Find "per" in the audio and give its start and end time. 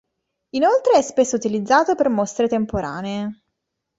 1.93-2.09